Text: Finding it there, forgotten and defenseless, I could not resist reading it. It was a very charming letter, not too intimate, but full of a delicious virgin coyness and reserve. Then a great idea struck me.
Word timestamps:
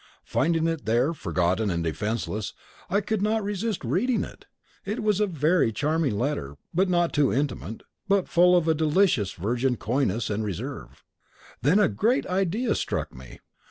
Finding 0.25 0.65
it 0.65 0.85
there, 0.85 1.13
forgotten 1.13 1.69
and 1.69 1.83
defenseless, 1.83 2.53
I 2.89 3.01
could 3.01 3.21
not 3.21 3.43
resist 3.43 3.85
reading 3.85 4.23
it. 4.23 4.45
It 4.83 5.03
was 5.03 5.19
a 5.19 5.27
very 5.27 5.71
charming 5.71 6.17
letter, 6.17 6.57
not 6.73 7.13
too 7.13 7.31
intimate, 7.31 7.83
but 8.07 8.27
full 8.27 8.57
of 8.57 8.67
a 8.67 8.73
delicious 8.73 9.33
virgin 9.33 9.77
coyness 9.77 10.31
and 10.31 10.43
reserve. 10.43 11.03
Then 11.61 11.77
a 11.77 11.87
great 11.87 12.25
idea 12.25 12.73
struck 12.73 13.13
me. 13.13 13.41